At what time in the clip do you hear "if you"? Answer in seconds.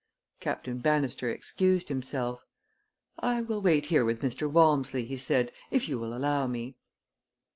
5.69-5.99